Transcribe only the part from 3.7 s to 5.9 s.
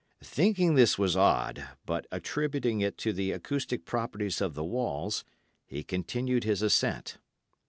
properties of the walls, he